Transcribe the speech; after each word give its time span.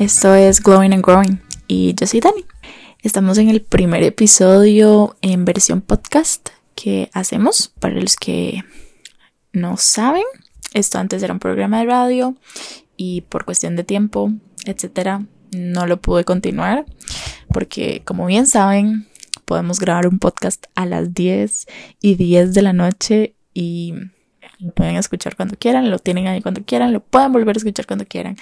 Esto 0.00 0.34
es 0.34 0.62
Glowing 0.62 0.94
and 0.94 1.04
Growing 1.04 1.42
y 1.68 1.94
yo 1.94 2.06
soy 2.06 2.20
Dani. 2.20 2.46
Estamos 3.02 3.36
en 3.36 3.50
el 3.50 3.60
primer 3.60 4.02
episodio 4.02 5.14
en 5.20 5.44
versión 5.44 5.82
podcast 5.82 6.48
que 6.74 7.10
hacemos. 7.12 7.74
Para 7.78 8.00
los 8.00 8.16
que 8.16 8.64
no 9.52 9.76
saben, 9.76 10.22
esto 10.72 10.98
antes 10.98 11.22
era 11.22 11.34
un 11.34 11.38
programa 11.38 11.80
de 11.80 11.84
radio 11.84 12.34
y 12.96 13.20
por 13.28 13.44
cuestión 13.44 13.76
de 13.76 13.84
tiempo, 13.84 14.32
etcétera, 14.64 15.26
no 15.52 15.86
lo 15.86 16.00
pude 16.00 16.24
continuar 16.24 16.86
porque 17.52 18.00
como 18.02 18.24
bien 18.24 18.46
saben, 18.46 19.06
podemos 19.44 19.80
grabar 19.80 20.06
un 20.06 20.18
podcast 20.18 20.64
a 20.76 20.86
las 20.86 21.12
10 21.12 21.66
y 22.00 22.14
10 22.14 22.54
de 22.54 22.62
la 22.62 22.72
noche 22.72 23.34
y 23.52 23.92
lo 24.60 24.72
pueden 24.72 24.96
escuchar 24.96 25.36
cuando 25.36 25.56
quieran, 25.58 25.90
lo 25.90 25.98
tienen 25.98 26.26
ahí 26.26 26.40
cuando 26.40 26.64
quieran, 26.64 26.94
lo 26.94 27.00
pueden 27.00 27.34
volver 27.34 27.54
a 27.54 27.58
escuchar 27.58 27.86
cuando 27.86 28.06
quieran. 28.06 28.36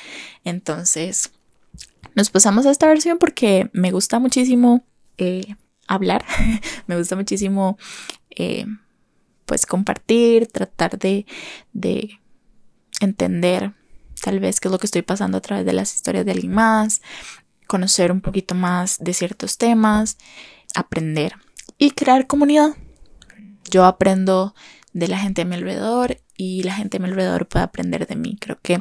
Entonces, 0.45 1.33
nos 2.15 2.31
pasamos 2.31 2.67
a 2.67 2.71
esta 2.71 2.87
versión 2.87 3.19
porque 3.19 3.71
me 3.73 3.91
gusta 3.91 4.19
muchísimo 4.19 4.85
eh, 5.19 5.55
hablar, 5.87 6.25
me 6.87 6.97
gusta 6.97 7.17
muchísimo 7.17 7.79
eh, 8.31 8.67
pues 9.47 9.67
compartir, 9.67 10.47
tratar 10.47 10.99
de, 10.99 11.27
de 11.73 12.21
entender 13.01 13.73
tal 14.23 14.41
vez 14.41 14.61
qué 14.61 14.69
es 14.69 14.73
lo 14.73 14.79
que 14.79 14.87
estoy 14.87 15.03
pasando 15.03 15.39
a 15.39 15.41
través 15.41 15.65
de 15.65 15.73
las 15.73 15.95
historias 15.95 16.25
de 16.25 16.33
alguien 16.33 16.53
más, 16.53 17.03
conocer 17.67 18.13
un 18.13 18.21
poquito 18.21 18.55
más 18.55 18.99
de 18.99 19.15
ciertos 19.15 19.57
temas, 19.57 20.19
aprender 20.75 21.35
y 21.79 21.93
crear 21.93 22.27
comunidad. 22.27 22.77
Yo 23.71 23.85
aprendo 23.85 24.55
de 24.93 25.09
la 25.09 25.19
gente 25.19 25.43
a 25.43 25.45
mi 25.45 25.55
alrededor 25.55 26.19
y 26.39 26.63
la 26.63 26.73
gente 26.73 26.97
a 26.97 27.01
mi 27.01 27.09
alrededor 27.09 27.49
puede 27.49 27.65
aprender 27.65 28.07
de 28.07 28.17
mí. 28.17 28.39
Creo 28.41 28.59
que 28.63 28.81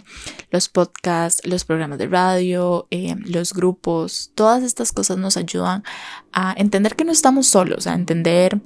los 0.52 0.70
podcasts, 0.70 1.46
los 1.46 1.66
programas 1.66 1.98
de 1.98 2.08
radio, 2.08 2.88
eh, 2.92 3.16
los 3.26 3.52
grupos, 3.52 4.32
todas 4.36 4.64
estas 4.64 4.94
cosas 4.94 5.18
nos 5.18 5.36
ayudan 5.36 5.84
a 6.32 6.54
entender 6.56 6.96
que 6.96 7.04
no 7.04 7.12
estamos 7.12 7.48
solos, 7.48 7.88
a 7.88 7.96
entender 7.96 8.62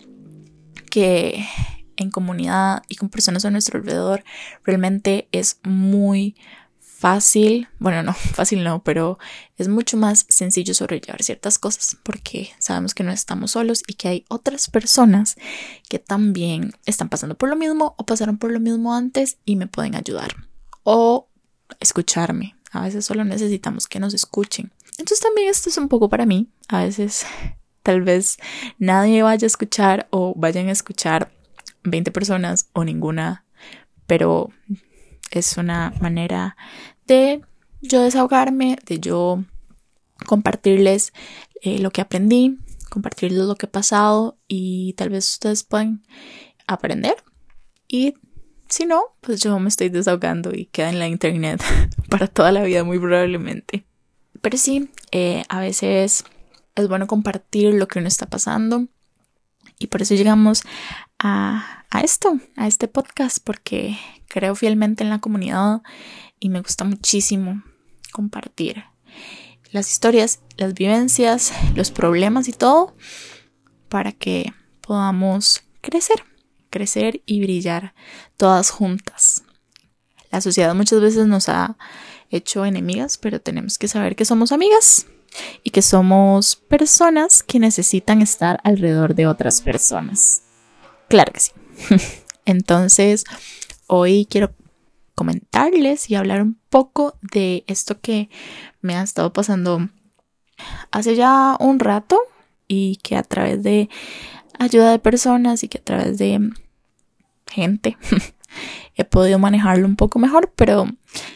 que 0.89 1.47
en 1.95 2.11
comunidad 2.11 2.83
y 2.89 2.95
con 2.95 3.09
personas 3.09 3.45
a 3.45 3.49
nuestro 3.49 3.79
alrededor 3.79 4.23
realmente 4.65 5.29
es 5.31 5.59
muy 5.63 6.35
fácil, 7.01 7.67
bueno, 7.79 8.03
no, 8.03 8.13
fácil 8.35 8.63
no, 8.63 8.83
pero 8.83 9.17
es 9.57 9.67
mucho 9.67 9.97
más 9.97 10.27
sencillo 10.29 10.75
sobrellevar 10.75 11.23
ciertas 11.23 11.57
cosas 11.57 11.97
porque 12.03 12.51
sabemos 12.59 12.93
que 12.93 13.03
no 13.03 13.11
estamos 13.11 13.51
solos 13.51 13.81
y 13.87 13.95
que 13.95 14.07
hay 14.07 14.25
otras 14.29 14.69
personas 14.69 15.35
que 15.89 15.97
también 15.97 16.73
están 16.85 17.09
pasando 17.09 17.35
por 17.35 17.49
lo 17.49 17.55
mismo 17.55 17.95
o 17.97 18.05
pasaron 18.05 18.37
por 18.37 18.51
lo 18.51 18.59
mismo 18.59 18.93
antes 18.93 19.39
y 19.45 19.55
me 19.55 19.65
pueden 19.65 19.95
ayudar 19.95 20.35
o 20.83 21.27
escucharme. 21.79 22.55
A 22.71 22.81
veces 22.81 23.03
solo 23.03 23.23
necesitamos 23.23 23.87
que 23.87 23.99
nos 23.99 24.13
escuchen. 24.13 24.71
Entonces 24.91 25.21
también 25.21 25.49
esto 25.49 25.69
es 25.69 25.77
un 25.77 25.89
poco 25.89 26.07
para 26.07 26.27
mí. 26.27 26.49
A 26.67 26.83
veces 26.83 27.25
tal 27.83 28.03
vez 28.03 28.37
nadie 28.77 29.23
vaya 29.23 29.45
a 29.45 29.47
escuchar 29.47 30.07
o 30.11 30.35
vayan 30.37 30.69
a 30.69 30.71
escuchar 30.71 31.31
20 31.83 32.11
personas 32.11 32.69
o 32.73 32.83
ninguna, 32.83 33.43
pero 34.05 34.49
es 35.31 35.57
una 35.57 35.93
manera 35.99 36.55
de 37.07 37.41
yo 37.81 38.01
desahogarme, 38.03 38.77
de 38.85 38.99
yo 38.99 39.43
compartirles 40.25 41.13
eh, 41.61 41.79
lo 41.79 41.91
que 41.91 42.01
aprendí, 42.01 42.59
compartirles 42.89 43.45
lo 43.45 43.55
que 43.55 43.65
he 43.65 43.69
pasado 43.69 44.37
y 44.47 44.93
tal 44.93 45.09
vez 45.09 45.27
ustedes 45.33 45.63
puedan 45.63 46.03
aprender. 46.67 47.15
Y 47.87 48.13
si 48.69 48.85
no, 48.85 49.01
pues 49.21 49.41
yo 49.41 49.57
me 49.59 49.69
estoy 49.69 49.89
desahogando 49.89 50.53
y 50.53 50.65
queda 50.65 50.89
en 50.89 50.99
la 50.99 51.07
internet 51.07 51.61
para 52.09 52.27
toda 52.27 52.51
la 52.51 52.63
vida 52.63 52.83
muy 52.83 52.99
probablemente. 52.99 53.85
Pero 54.41 54.57
sí, 54.57 54.89
eh, 55.11 55.43
a 55.49 55.59
veces 55.59 56.23
es 56.75 56.87
bueno 56.87 57.07
compartir 57.07 57.73
lo 57.73 57.87
que 57.87 57.99
uno 57.99 58.07
está 58.07 58.27
pasando. 58.27 58.87
Y 59.77 59.87
por 59.87 60.01
eso 60.01 60.13
llegamos 60.13 60.63
a, 61.23 61.85
esto, 62.03 62.39
a 62.55 62.67
este 62.67 62.87
podcast, 62.87 63.37
porque 63.43 63.97
creo 64.27 64.55
fielmente 64.55 65.03
en 65.03 65.09
la 65.09 65.19
comunidad 65.19 65.81
y 66.39 66.49
me 66.49 66.61
gusta 66.61 66.83
muchísimo 66.83 67.63
compartir 68.11 68.83
las 69.71 69.89
historias, 69.89 70.39
las 70.57 70.73
vivencias, 70.73 71.53
los 71.75 71.91
problemas 71.91 72.47
y 72.47 72.53
todo 72.53 72.95
para 73.87 74.11
que 74.11 74.53
podamos 74.81 75.63
crecer, 75.81 76.23
crecer 76.69 77.21
y 77.25 77.41
brillar 77.41 77.93
todas 78.35 78.71
juntas. 78.71 79.43
La 80.31 80.41
sociedad 80.41 80.73
muchas 80.73 81.01
veces 81.01 81.27
nos 81.27 81.49
ha 81.49 81.77
hecho 82.29 82.65
enemigas, 82.65 83.17
pero 83.17 83.41
tenemos 83.41 83.77
que 83.77 83.87
saber 83.87 84.15
que 84.15 84.25
somos 84.25 84.51
amigas 84.51 85.05
y 85.63 85.69
que 85.69 85.81
somos 85.81 86.55
personas 86.55 87.43
que 87.43 87.59
necesitan 87.59 88.21
estar 88.21 88.59
alrededor 88.63 89.13
de 89.13 89.27
otras 89.27 89.61
personas. 89.61 90.43
Claro 91.11 91.33
que 91.33 91.41
sí. 91.41 91.51
Entonces, 92.45 93.25
hoy 93.87 94.25
quiero 94.29 94.53
comentarles 95.13 96.09
y 96.09 96.15
hablar 96.15 96.41
un 96.41 96.57
poco 96.69 97.15
de 97.21 97.65
esto 97.67 97.99
que 97.99 98.29
me 98.79 98.95
ha 98.95 99.03
estado 99.03 99.33
pasando 99.33 99.89
hace 100.89 101.17
ya 101.17 101.57
un 101.59 101.79
rato 101.79 102.17
y 102.69 102.95
que 103.03 103.17
a 103.17 103.23
través 103.23 103.61
de 103.61 103.89
ayuda 104.57 104.91
de 104.91 104.99
personas 104.99 105.63
y 105.63 105.67
que 105.67 105.79
a 105.79 105.83
través 105.83 106.17
de 106.17 106.49
gente 107.47 107.97
he 108.95 109.03
podido 109.03 109.37
manejarlo 109.37 109.85
un 109.85 109.97
poco 109.97 110.17
mejor, 110.17 110.53
pero 110.55 110.85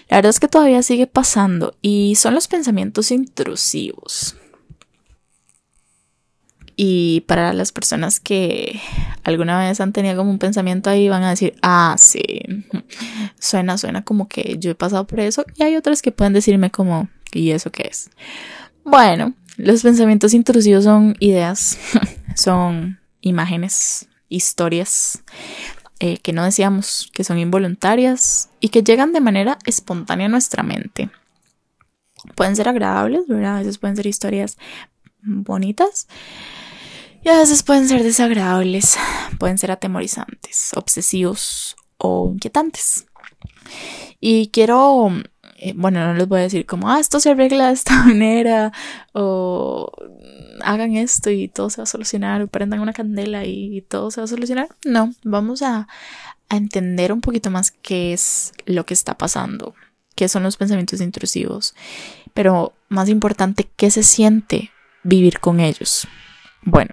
la 0.08 0.18
verdad 0.18 0.30
es 0.30 0.40
que 0.40 0.48
todavía 0.48 0.84
sigue 0.84 1.06
pasando 1.06 1.76
y 1.82 2.16
son 2.16 2.34
los 2.34 2.48
pensamientos 2.48 3.12
intrusivos. 3.12 4.38
Y 6.76 7.22
para 7.22 7.54
las 7.54 7.72
personas 7.72 8.20
que 8.20 8.82
alguna 9.24 9.60
vez 9.60 9.80
han 9.80 9.94
tenido 9.94 10.18
como 10.18 10.32
un 10.32 10.40
pensamiento 10.40 10.90
ahí, 10.90 11.08
van 11.08 11.24
a 11.24 11.30
decir, 11.30 11.56
ah, 11.62 11.96
sí, 11.98 12.22
suena, 13.40 13.78
suena 13.78 14.04
como 14.04 14.28
que 14.28 14.58
yo 14.60 14.72
he 14.72 14.76
pasado 14.76 15.08
por 15.08 15.20
eso. 15.20 15.46
Y 15.56 15.64
hay 15.64 15.76
otras 15.76 16.02
que 16.02 16.12
pueden 16.12 16.34
decirme 16.34 16.72
como, 16.72 17.08
¿y 17.32 17.52
eso 17.52 17.72
qué 17.72 17.88
es? 17.90 18.10
Bueno, 18.84 19.34
los 19.58 19.84
pensamientos 19.84 20.34
intrusivos 20.34 20.84
son 20.84 21.16
ideas, 21.20 21.78
son 22.36 23.00
imágenes, 23.22 24.08
historias 24.28 25.24
eh, 26.00 26.18
que 26.18 26.34
no 26.34 26.44
decíamos, 26.44 27.10
que 27.14 27.24
son 27.24 27.40
involuntarias 27.40 28.50
y 28.60 28.70
que 28.70 28.84
llegan 28.84 29.14
de 29.14 29.22
manera 29.22 29.58
espontánea 29.66 30.26
a 30.26 30.30
nuestra 30.30 30.62
mente. 30.62 31.10
Pueden 32.36 32.56
ser 32.56 32.68
agradables, 32.68 33.28
¿verdad? 33.28 33.56
A 33.56 33.60
veces 33.60 33.78
pueden 33.78 33.96
ser 33.96 34.08
historias 34.08 34.58
bonitas 35.26 36.08
y 37.26 37.30
a 37.30 37.40
veces 37.40 37.64
pueden 37.64 37.88
ser 37.88 38.04
desagradables, 38.04 38.98
pueden 39.40 39.58
ser 39.58 39.72
atemorizantes, 39.72 40.72
obsesivos 40.76 41.76
o 41.98 42.30
inquietantes. 42.32 43.08
Y 44.20 44.50
quiero, 44.50 45.12
eh, 45.58 45.74
bueno, 45.76 46.06
no 46.06 46.14
les 46.14 46.28
voy 46.28 46.42
a 46.42 46.44
decir 46.44 46.68
como, 46.68 46.88
ah, 46.88 47.00
esto 47.00 47.20
se 47.20 47.32
arregla 47.32 47.68
de 47.68 47.74
esta 47.74 47.96
manera, 48.06 48.72
o 49.14 49.92
hagan 50.62 50.96
esto 50.98 51.32
y 51.32 51.48
todo 51.48 51.72
se 51.72 51.78
va 51.78 51.84
a 51.84 51.88
solucionar, 51.88 52.44
o 52.44 52.48
prendan 52.48 52.80
una 52.80 52.94
candela 52.94 53.44
y 53.44 53.82
todo 53.82 54.12
se 54.12 54.22
va 54.22 54.26
a 54.26 54.28
solucionar. 54.28 54.68
No, 54.86 55.12
vamos 55.24 55.64
a, 55.64 55.88
a 56.50 56.56
entender 56.56 57.12
un 57.12 57.22
poquito 57.22 57.50
más 57.50 57.72
qué 57.72 58.14
es 58.14 58.54
lo 58.68 58.86
que 58.86 58.94
está 58.94 59.18
pasando, 59.18 59.74
qué 60.16 60.28
son 60.28 60.44
los 60.44 60.58
pensamientos 60.58 61.02
intrusivos, 61.02 61.74
pero 62.36 62.74
más 62.88 63.10
importante, 63.10 63.68
qué 63.76 63.90
se 63.90 64.04
siente 64.04 64.72
vivir 65.06 65.40
con 65.40 65.62
ellos. 65.62 66.08
Bueno, 66.64 66.92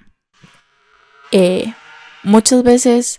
eh, 1.32 1.72
muchas 2.22 2.62
veces 2.62 3.18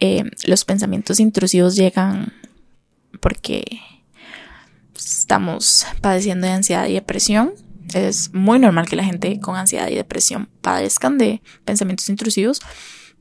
eh, 0.00 0.24
los 0.46 0.64
pensamientos 0.64 1.20
intrusivos 1.20 1.76
llegan 1.76 2.32
porque 3.20 3.64
estamos 4.96 5.86
padeciendo 6.00 6.46
de 6.46 6.54
ansiedad 6.54 6.86
y 6.88 6.94
depresión. 6.94 7.52
Es 7.94 8.34
muy 8.34 8.58
normal 8.58 8.88
que 8.88 8.96
la 8.96 9.04
gente 9.04 9.38
con 9.38 9.54
ansiedad 9.54 9.88
y 9.88 9.94
depresión 9.94 10.48
padezcan 10.62 11.18
de 11.18 11.42
pensamientos 11.64 12.08
intrusivos. 12.08 12.60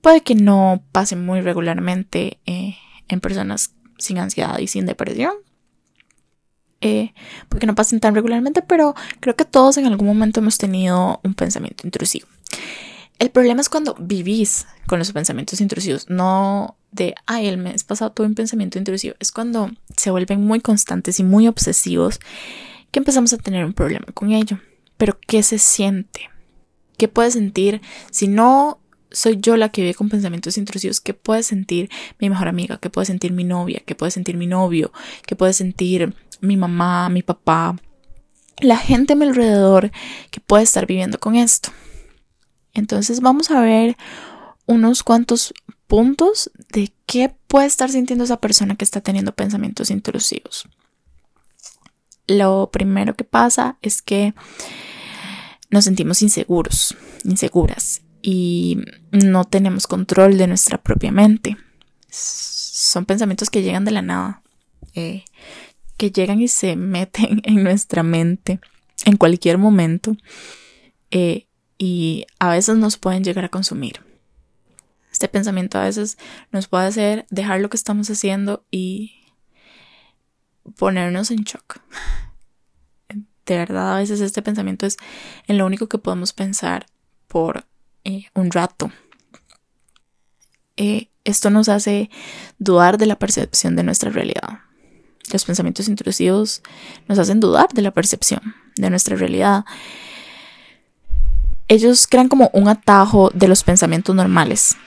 Puede 0.01 0.21
que 0.21 0.33
no 0.33 0.83
pase 0.91 1.15
muy 1.15 1.41
regularmente 1.41 2.39
eh, 2.45 2.75
en 3.07 3.19
personas 3.19 3.75
sin 3.97 4.17
ansiedad 4.17 4.57
y 4.59 4.67
sin 4.67 4.85
depresión. 4.85 5.33
Porque 7.49 7.67
no 7.67 7.75
pasen 7.75 7.99
tan 7.99 8.15
regularmente, 8.15 8.61
pero 8.61 8.95
creo 9.19 9.35
que 9.35 9.45
todos 9.45 9.77
en 9.77 9.85
algún 9.85 10.07
momento 10.07 10.39
hemos 10.39 10.57
tenido 10.57 11.19
un 11.23 11.33
pensamiento 11.33 11.85
intrusivo. 11.85 12.27
El 13.17 13.29
problema 13.31 13.61
es 13.61 13.69
cuando 13.69 13.95
vivís 13.97 14.67
con 14.87 14.99
los 14.99 15.11
pensamientos 15.11 15.61
intrusivos, 15.61 16.09
no 16.09 16.75
de, 16.91 17.15
ay, 17.25 17.47
el 17.47 17.57
mes 17.57 17.83
pasado 17.83 18.11
tuve 18.11 18.27
un 18.27 18.35
pensamiento 18.35 18.77
intrusivo, 18.77 19.15
es 19.19 19.31
cuando 19.31 19.71
se 19.95 20.11
vuelven 20.11 20.45
muy 20.45 20.59
constantes 20.59 21.19
y 21.19 21.23
muy 21.23 21.47
obsesivos 21.47 22.19
que 22.91 22.99
empezamos 22.99 23.33
a 23.33 23.37
tener 23.37 23.65
un 23.65 23.73
problema 23.73 24.05
con 24.13 24.31
ello. 24.31 24.59
Pero, 24.97 25.17
¿qué 25.27 25.43
se 25.43 25.59
siente? 25.59 26.29
¿Qué 26.97 27.09
puede 27.09 27.31
sentir 27.31 27.81
si 28.11 28.29
no 28.29 28.79
soy 29.15 29.37
yo 29.39 29.57
la 29.57 29.69
que 29.69 29.81
vive 29.81 29.95
con 29.95 30.09
pensamientos 30.09 30.57
intrusivos? 30.57 31.01
¿Qué 31.01 31.13
puede 31.13 31.41
sentir 31.41 31.89
mi 32.19 32.29
mejor 32.29 32.47
amiga? 32.47 32.77
¿Qué 32.77 32.89
puede 32.89 33.05
sentir 33.05 33.31
mi 33.31 33.43
novia? 33.43 33.81
¿Qué 33.85 33.95
puede 33.95 34.11
sentir 34.11 34.37
mi 34.37 34.47
novio? 34.47 34.91
¿Qué 35.25 35.35
puede 35.35 35.53
sentir 35.53 36.13
mi 36.41 36.57
mamá, 36.57 37.09
mi 37.09 37.23
papá? 37.23 37.75
la 38.59 38.77
gente 38.77 39.13
a 39.13 39.15
mi 39.15 39.25
alrededor 39.25 39.91
que 40.31 40.39
puede 40.39 40.63
estar 40.63 40.85
viviendo 40.85 41.19
con 41.19 41.35
esto. 41.35 41.71
Entonces 42.73 43.21
vamos 43.21 43.51
a 43.51 43.61
ver 43.61 43.97
unos 44.65 45.03
cuantos 45.03 45.53
puntos 45.87 46.51
de 46.71 46.93
qué 47.05 47.33
puede 47.47 47.67
estar 47.67 47.89
sintiendo 47.89 48.23
esa 48.23 48.39
persona 48.39 48.75
que 48.75 48.85
está 48.85 49.01
teniendo 49.01 49.33
pensamientos 49.33 49.91
intrusivos. 49.91 50.67
Lo 52.27 52.69
primero 52.71 53.15
que 53.15 53.23
pasa 53.23 53.77
es 53.81 54.01
que 54.01 54.33
nos 55.69 55.85
sentimos 55.85 56.21
inseguros, 56.21 56.95
inseguras 57.23 58.01
y 58.27 58.79
no 59.11 59.45
tenemos 59.45 59.85
control 59.85 60.39
de 60.39 60.47
nuestra 60.47 60.81
propia 60.81 61.11
mente. 61.11 61.57
Son 62.09 63.05
pensamientos 63.05 63.51
que 63.51 63.61
llegan 63.61 63.85
de 63.85 63.91
la 63.91 64.01
nada, 64.01 64.41
eh, 64.95 65.25
que 65.95 66.09
llegan 66.09 66.41
y 66.41 66.47
se 66.47 66.75
meten 66.75 67.41
en 67.43 67.63
nuestra 67.63 68.01
mente 68.01 68.59
en 69.05 69.17
cualquier 69.17 69.59
momento 69.59 70.17
eh, 71.11 71.45
y 71.77 72.25
a 72.39 72.49
veces 72.49 72.77
nos 72.77 72.97
pueden 72.97 73.23
llegar 73.23 73.45
a 73.45 73.49
consumir. 73.49 74.01
Este 75.11 75.27
pensamiento 75.27 75.77
a 75.77 75.83
veces 75.83 76.17
nos 76.51 76.67
puede 76.67 76.87
hacer 76.87 77.27
dejar 77.29 77.59
lo 77.59 77.69
que 77.69 77.77
estamos 77.77 78.09
haciendo 78.09 78.65
y 78.71 79.21
ponernos 80.77 81.29
en 81.29 81.43
shock. 81.43 81.79
De 83.45 83.55
verdad, 83.55 83.93
a 83.93 83.99
veces 83.99 84.19
este 84.19 84.41
pensamiento 84.41 84.87
es 84.87 84.97
en 85.45 85.59
lo 85.59 85.67
único 85.67 85.87
que 85.87 85.99
podemos 85.99 86.33
pensar 86.33 86.87
por 87.27 87.67
eh, 88.05 88.25
un 88.33 88.51
rato. 88.51 88.91
Eh, 90.77 91.09
esto 91.23 91.49
nos 91.49 91.69
hace 91.69 92.09
dudar 92.59 92.97
de 92.97 93.07
la 93.07 93.17
percepción 93.17 93.75
de 93.75 93.83
nuestra 93.83 94.11
realidad. 94.11 94.59
Los 95.33 95.43
pensamientos 95.43 95.87
intrusivos 95.89 96.61
nos 97.07 97.19
hacen 97.19 97.39
dudar 97.39 97.69
de 97.73 97.81
la 97.81 97.91
percepción 97.91 98.55
de 98.75 98.89
nuestra 98.89 99.15
realidad. 99.15 99.65
Ellos 101.67 102.07
crean 102.07 102.29
como 102.29 102.51
un 102.53 102.67
atajo 102.67 103.31
de 103.33 103.47
los 103.47 103.63
pensamientos 103.63 104.15
normales 104.15 104.77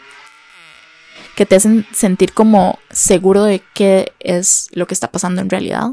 que 1.34 1.46
te 1.46 1.56
hacen 1.56 1.86
sentir 1.92 2.32
como 2.32 2.78
seguro 2.90 3.44
de 3.44 3.62
qué 3.74 4.12
es 4.20 4.68
lo 4.72 4.86
que 4.86 4.94
está 4.94 5.10
pasando 5.10 5.40
en 5.40 5.50
realidad. 5.50 5.90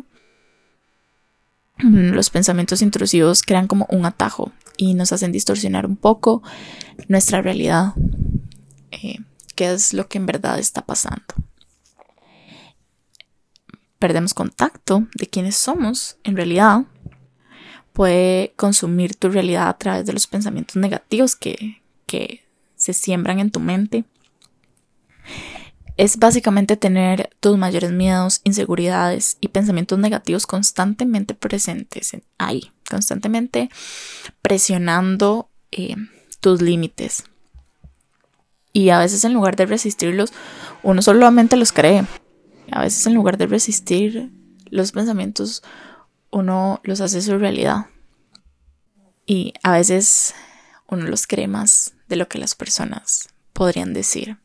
Los 1.95 2.29
pensamientos 2.29 2.81
intrusivos 2.81 3.41
crean 3.41 3.67
como 3.67 3.87
un 3.89 4.05
atajo 4.05 4.51
y 4.75 4.95
nos 4.95 5.13
hacen 5.13 5.31
distorsionar 5.31 5.85
un 5.85 5.95
poco 5.95 6.43
nuestra 7.07 7.41
realidad, 7.41 7.93
eh, 8.91 9.19
qué 9.55 9.71
es 9.71 9.93
lo 9.93 10.09
que 10.09 10.17
en 10.17 10.25
verdad 10.25 10.59
está 10.59 10.85
pasando. 10.85 11.23
Perdemos 13.97 14.33
contacto 14.33 15.07
de 15.15 15.27
quiénes 15.27 15.55
somos 15.55 16.17
en 16.25 16.35
realidad. 16.35 16.81
Puede 17.93 18.51
consumir 18.57 19.15
tu 19.15 19.29
realidad 19.29 19.69
a 19.69 19.77
través 19.77 20.05
de 20.05 20.11
los 20.11 20.27
pensamientos 20.27 20.75
negativos 20.75 21.37
que, 21.37 21.81
que 22.05 22.43
se 22.75 22.91
siembran 22.91 23.39
en 23.39 23.51
tu 23.51 23.61
mente 23.61 24.03
es 25.97 26.17
básicamente 26.17 26.75
tener 26.75 27.29
tus 27.39 27.57
mayores 27.57 27.91
miedos, 27.91 28.41
inseguridades 28.43 29.37
y 29.39 29.47
pensamientos 29.47 29.97
negativos 29.97 30.45
constantemente 30.45 31.35
presentes 31.35 32.15
ahí, 32.37 32.71
constantemente 32.89 33.69
presionando 34.41 35.49
eh, 35.71 35.95
tus 36.41 36.61
límites. 36.61 37.23
Y 38.73 38.89
a 38.89 38.99
veces 38.99 39.23
en 39.23 39.33
lugar 39.33 39.55
de 39.55 39.67
resistirlos, 39.67 40.33
uno 40.83 41.01
solamente 41.01 41.55
los 41.55 41.71
cree. 41.71 42.05
A 42.71 42.81
veces 42.81 43.07
en 43.07 43.13
lugar 43.13 43.37
de 43.37 43.47
resistir 43.47 44.31
los 44.69 44.91
pensamientos, 44.91 45.63
uno 46.29 46.81
los 46.83 46.99
hace 46.99 47.21
su 47.21 47.37
realidad. 47.37 47.85
Y 49.25 49.53
a 49.63 49.71
veces 49.71 50.35
uno 50.87 51.05
los 51.05 51.25
cree 51.25 51.47
más 51.47 51.93
de 52.09 52.17
lo 52.17 52.27
que 52.27 52.37
las 52.37 52.53
personas 52.53 53.29
podrían 53.53 53.93
decir. 53.93 54.37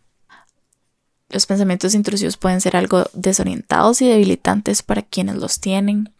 Los 1.31 1.47
pensamientos 1.47 1.94
intrusivos 1.94 2.37
pueden 2.37 2.61
ser 2.61 2.77
algo 2.77 3.05
desorientados 3.12 4.03
y 4.03 4.09
debilitantes 4.09 4.82
para 4.82 5.03
quienes 5.03 5.37
los 5.37 5.61
tienen. 5.61 6.12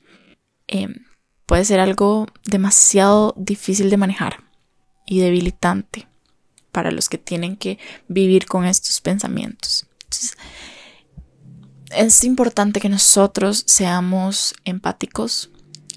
Em, 0.68 1.04
puede 1.46 1.64
ser 1.64 1.80
algo 1.80 2.26
demasiado 2.44 3.34
difícil 3.36 3.90
de 3.90 3.96
manejar 3.96 4.44
y 5.06 5.18
debilitante 5.18 6.06
para 6.70 6.92
los 6.92 7.08
que 7.08 7.18
tienen 7.18 7.56
que 7.56 7.78
vivir 8.06 8.46
con 8.46 8.64
estos 8.64 9.00
pensamientos. 9.00 9.86
es 11.90 12.22
importante 12.22 12.80
que 12.80 12.88
nosotros 12.88 13.64
seamos 13.66 14.54
empáticos 14.64 15.50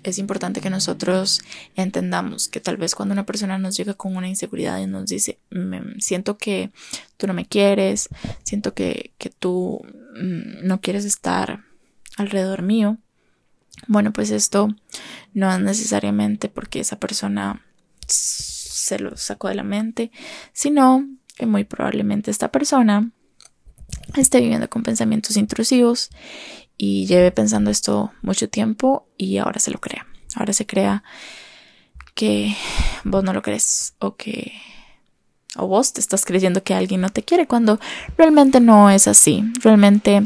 es 0.03 0.17
importante 0.17 0.61
que 0.61 0.69
nosotros 0.69 1.41
entendamos 1.75 2.47
que 2.47 2.59
tal 2.59 2.77
vez 2.77 2.95
cuando 2.95 3.13
una 3.13 3.25
persona 3.25 3.57
nos 3.57 3.75
llega 3.77 3.93
con 3.93 4.15
una 4.15 4.27
inseguridad 4.27 4.79
y 4.79 4.87
nos 4.87 5.05
dice, 5.05 5.39
siento 5.99 6.37
que 6.37 6.71
tú 7.17 7.27
no 7.27 7.33
me 7.33 7.45
quieres, 7.45 8.09
siento 8.43 8.73
que, 8.73 9.13
que 9.17 9.29
tú 9.29 9.81
mm, 10.15 10.65
no 10.67 10.81
quieres 10.81 11.05
estar 11.05 11.63
alrededor 12.17 12.61
mío, 12.61 12.97
bueno, 13.87 14.13
pues 14.13 14.29
esto 14.29 14.69
no 15.33 15.51
es 15.51 15.59
necesariamente 15.59 16.49
porque 16.49 16.79
esa 16.79 16.99
persona 16.99 17.65
se 18.07 18.99
lo 18.99 19.17
sacó 19.17 19.47
de 19.47 19.55
la 19.55 19.63
mente, 19.63 20.11
sino 20.51 21.07
que 21.35 21.45
muy 21.45 21.63
probablemente 21.63 22.31
esta 22.31 22.51
persona 22.51 23.11
esté 24.15 24.41
viviendo 24.41 24.69
con 24.69 24.83
pensamientos 24.83 25.37
intrusivos 25.37 26.09
y 26.77 27.05
lleve 27.05 27.31
pensando 27.31 27.71
esto 27.71 28.11
mucho 28.21 28.49
tiempo 28.49 29.07
y 29.17 29.37
ahora 29.37 29.59
se 29.59 29.71
lo 29.71 29.79
crea. 29.79 30.07
Ahora 30.35 30.53
se 30.53 30.65
crea 30.65 31.03
que 32.15 32.55
vos 33.03 33.23
no 33.23 33.33
lo 33.33 33.41
crees 33.41 33.95
o 33.99 34.15
que 34.15 34.53
o 35.55 35.67
vos 35.67 35.93
te 35.93 36.01
estás 36.01 36.25
creyendo 36.25 36.63
que 36.63 36.73
alguien 36.73 37.01
no 37.01 37.09
te 37.09 37.21
quiere 37.21 37.47
cuando 37.47 37.79
realmente 38.17 38.59
no 38.59 38.89
es 38.89 39.07
así. 39.07 39.43
Realmente 39.61 40.23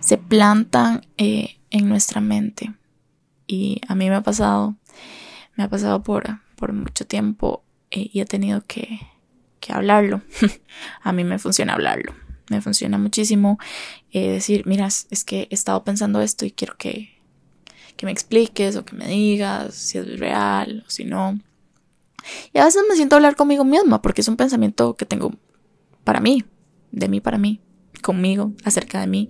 se 0.00 0.18
plantan 0.18 1.06
eh, 1.16 1.58
en 1.70 1.88
nuestra 1.88 2.20
mente. 2.20 2.74
Y 3.46 3.80
a 3.88 3.94
mí 3.94 4.10
me 4.10 4.16
ha 4.16 4.22
pasado, 4.22 4.76
me 5.56 5.64
ha 5.64 5.70
pasado 5.70 6.02
por, 6.02 6.40
por 6.56 6.74
mucho 6.74 7.06
tiempo 7.06 7.64
eh, 7.90 8.10
y 8.12 8.20
he 8.20 8.26
tenido 8.26 8.62
que, 8.66 9.00
que 9.60 9.72
hablarlo. 9.72 10.20
a 11.02 11.12
mí 11.12 11.24
me 11.24 11.38
funciona 11.38 11.72
hablarlo 11.72 12.27
me 12.50 12.60
funciona 12.60 12.98
muchísimo 12.98 13.58
eh, 14.10 14.30
decir, 14.30 14.64
mira, 14.66 14.86
es 14.86 15.24
que 15.24 15.48
he 15.50 15.54
estado 15.54 15.84
pensando 15.84 16.20
esto 16.20 16.44
y 16.44 16.50
quiero 16.50 16.76
que, 16.76 17.10
que 17.96 18.06
me 18.06 18.12
expliques 18.12 18.76
o 18.76 18.84
que 18.84 18.96
me 18.96 19.06
digas 19.08 19.74
si 19.74 19.98
es 19.98 20.18
real 20.18 20.84
o 20.86 20.90
si 20.90 21.04
no. 21.04 21.38
Y 22.52 22.58
a 22.58 22.64
veces 22.64 22.82
me 22.88 22.96
siento 22.96 23.16
hablar 23.16 23.36
conmigo 23.36 23.64
misma 23.64 24.02
porque 24.02 24.20
es 24.20 24.28
un 24.28 24.36
pensamiento 24.36 24.96
que 24.96 25.06
tengo 25.06 25.32
para 26.04 26.20
mí, 26.20 26.44
de 26.90 27.08
mí 27.08 27.20
para 27.20 27.38
mí, 27.38 27.60
conmigo, 28.02 28.52
acerca 28.64 29.00
de 29.00 29.06
mí. 29.06 29.28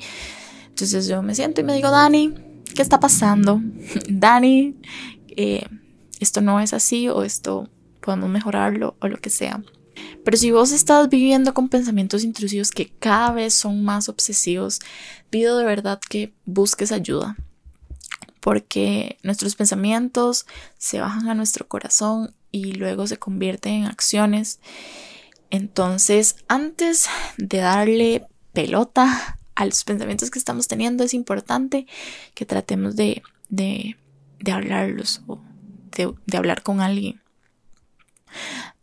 Entonces 0.69 1.07
yo 1.07 1.23
me 1.23 1.35
siento 1.35 1.61
y 1.61 1.65
me 1.65 1.75
digo, 1.75 1.91
Dani, 1.91 2.35
¿qué 2.75 2.83
está 2.83 3.01
pasando? 3.01 3.61
Dani, 4.09 4.77
eh, 5.37 5.67
esto 6.21 6.41
no 6.41 6.61
es 6.61 6.73
así 6.73 7.09
o 7.09 7.23
esto 7.23 7.69
podemos 8.01 8.31
mejorarlo 8.31 8.97
o 9.01 9.09
lo 9.09 9.19
que 9.19 9.31
sea. 9.31 9.63
Pero 10.25 10.37
si 10.37 10.51
vos 10.51 10.73
estás 10.73 11.09
viviendo 11.09 11.55
con 11.55 11.69
pensamientos 11.69 12.25
intrusivos 12.25 12.71
que 12.71 12.91
cada 12.99 13.33
vez 13.33 13.55
son 13.55 13.83
más 13.85 14.09
obsesivos, 14.09 14.81
pido 15.31 15.59
de 15.59 15.65
verdad 15.65 16.01
que 16.09 16.33
busques 16.45 16.93
ayuda. 16.93 17.37
Porque 18.41 19.19
nuestros 19.23 19.57
pensamientos 19.57 20.47
se 20.79 21.01
bajan 21.01 21.29
a 21.29 21.35
nuestro 21.35 21.67
corazón 21.67 22.35
y 22.53 22.73
luego 22.73 23.07
se 23.07 23.17
convierten 23.17 23.75
en 23.75 23.85
acciones. 23.87 24.61
Entonces, 25.51 26.37
antes 26.49 27.07
de 27.37 27.59
darle 27.59 28.27
pelota 28.53 29.39
a 29.55 29.65
los 29.65 29.85
pensamientos 29.85 30.31
que 30.31 30.39
estamos 30.39 30.69
teniendo, 30.69 31.05
es 31.05 31.15
importante 31.15 31.87
que 32.35 32.47
tratemos 32.47 32.97
de, 32.97 33.23
de, 33.49 33.97
hablarlos 34.53 35.23
o 35.27 35.41
de 35.97 36.37
hablar 36.37 36.63
con 36.63 36.81
alguien. 36.81 37.21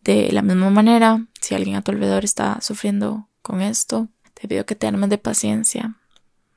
De 0.04 0.32
la 0.32 0.42
misma 0.44 0.70
manera, 0.70 1.26
si 1.42 1.56
alguien 1.56 1.76
a 1.76 1.82
tu 1.82 1.92
alrededor 1.92 2.24
está 2.24 2.60
sufriendo 2.62 3.28
con 3.42 3.62
esto, 3.62 4.08
te 4.34 4.48
pido 4.48 4.66
que 4.66 4.76
te 4.76 4.88
armes 4.88 5.10
de 5.10 5.18
paciencia. 5.18 5.96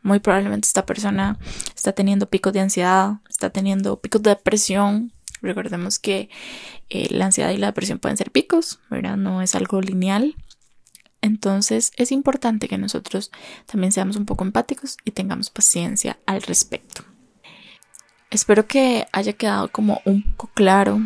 Muy 0.03 0.21
probablemente 0.21 0.67
esta 0.67 0.87
persona 0.87 1.39
está 1.75 1.93
teniendo 1.93 2.29
picos 2.29 2.53
de 2.53 2.61
ansiedad, 2.61 3.17
está 3.29 3.51
teniendo 3.51 4.01
picos 4.01 4.23
de 4.23 4.31
depresión. 4.31 5.13
Recordemos 5.41 5.99
que 5.99 6.29
eh, 6.91 7.09
la 7.11 7.27
ansiedad 7.27 7.51
y 7.51 7.57
la 7.57 7.69
depresión 7.69 7.99
pueden 7.99 8.17
ser 8.17 8.31
picos, 8.31 8.81
¿verdad? 8.91 9.17
No 9.17 9.43
es 9.43 9.55
algo 9.55 9.81
lineal. 9.81 10.35
Entonces 11.21 11.93
es 11.97 12.13
importante 12.13 12.69
que 12.69 12.79
nosotros 12.79 13.31
también 13.67 13.93
seamos 13.93 14.17
un 14.17 14.27
poco 14.27 14.45
empáticos 14.45 14.99
y 15.05 15.11
tengamos 15.11 15.51
paciencia 15.51 16.19
al 16.27 16.43
respecto. 16.43 17.03
Espero 18.31 18.67
que 18.67 19.07
haya 19.13 19.33
quedado 19.33 19.73
como 19.73 20.01
un 20.05 20.23
poco 20.23 20.51
claro 20.55 21.01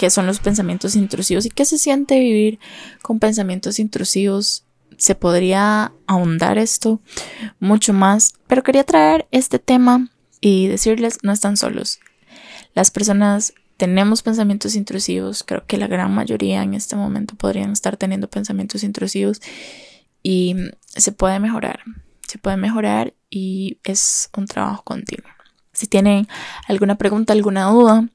qué 0.00 0.08
son 0.08 0.26
los 0.26 0.40
pensamientos 0.40 0.96
intrusivos 0.96 1.44
y 1.44 1.50
qué 1.50 1.66
se 1.66 1.76
siente 1.76 2.18
vivir 2.18 2.58
con 3.02 3.18
pensamientos 3.18 3.78
intrusivos. 3.78 4.64
Se 4.96 5.14
podría 5.14 5.92
ahondar 6.06 6.56
esto 6.56 7.02
mucho 7.58 7.92
más, 7.92 8.32
pero 8.46 8.62
quería 8.62 8.84
traer 8.84 9.28
este 9.30 9.58
tema 9.58 10.08
y 10.40 10.68
decirles 10.68 11.18
no 11.22 11.32
están 11.32 11.58
solos. 11.58 12.00
Las 12.72 12.90
personas 12.90 13.52
tenemos 13.76 14.22
pensamientos 14.22 14.74
intrusivos, 14.74 15.44
creo 15.44 15.66
que 15.66 15.76
la 15.76 15.86
gran 15.86 16.14
mayoría 16.14 16.62
en 16.62 16.72
este 16.72 16.96
momento 16.96 17.34
podrían 17.34 17.72
estar 17.72 17.98
teniendo 17.98 18.30
pensamientos 18.30 18.82
intrusivos 18.84 19.42
y 20.22 20.56
se 20.86 21.12
puede 21.12 21.40
mejorar, 21.40 21.80
se 22.26 22.38
puede 22.38 22.56
mejorar 22.56 23.12
y 23.28 23.76
es 23.84 24.30
un 24.34 24.46
trabajo 24.46 24.82
continuo. 24.82 25.30
Si 25.74 25.86
tienen 25.86 26.26
alguna 26.68 26.96
pregunta, 26.96 27.34
alguna 27.34 27.64
duda, 27.64 28.08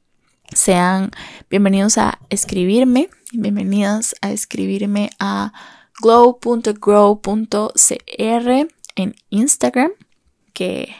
sean 0.53 1.11
bienvenidos 1.49 1.97
a 1.97 2.19
escribirme, 2.29 3.09
bienvenidas 3.33 4.15
a 4.21 4.31
escribirme 4.31 5.09
a 5.19 5.53
glow.grow.cr 6.01 6.73
en 8.95 9.15
Instagram, 9.29 9.91
que 10.53 10.95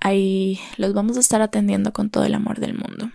ahí 0.00 0.60
los 0.76 0.94
vamos 0.94 1.16
a 1.16 1.20
estar 1.20 1.42
atendiendo 1.42 1.92
con 1.92 2.10
todo 2.10 2.24
el 2.24 2.34
amor 2.34 2.60
del 2.60 2.74
mundo. 2.74 3.10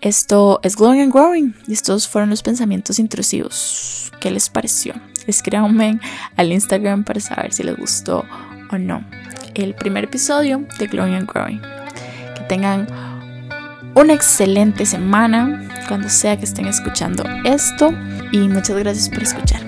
Esto 0.00 0.60
es 0.62 0.76
Glowing 0.76 1.00
and 1.00 1.12
Growing 1.12 1.54
y 1.66 1.72
estos 1.72 2.06
fueron 2.06 2.30
los 2.30 2.42
pensamientos 2.42 3.00
intrusivos. 3.00 4.12
¿Qué 4.20 4.30
les 4.30 4.48
pareció? 4.48 4.94
Escríbanme 5.26 5.98
al 6.36 6.52
Instagram 6.52 7.02
para 7.04 7.20
saber 7.20 7.52
si 7.52 7.64
les 7.64 7.76
gustó 7.76 8.24
o 8.70 8.78
no. 8.78 9.04
El 9.54 9.74
primer 9.74 10.04
episodio 10.04 10.64
de 10.78 10.86
Glowing 10.86 11.14
and 11.14 11.28
Growing. 11.28 11.60
Que 12.36 12.42
tengan 12.48 12.86
una 13.98 14.14
excelente 14.14 14.86
semana 14.86 15.68
cuando 15.88 16.08
sea 16.08 16.36
que 16.36 16.44
estén 16.44 16.66
escuchando 16.66 17.24
esto 17.44 17.92
y 18.30 18.38
muchas 18.48 18.76
gracias 18.76 19.08
por 19.08 19.22
escuchar. 19.24 19.67